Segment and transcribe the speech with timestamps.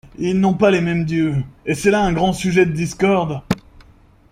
[0.17, 3.43] Ils n'ont pas les mêmes dieux, et c'est là un grand sujet de discorde.